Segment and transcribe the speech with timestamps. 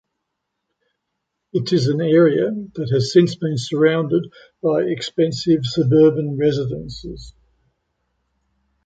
[1.53, 4.25] It is an area that has since been surrounded
[4.63, 7.35] by expensive suburban residences.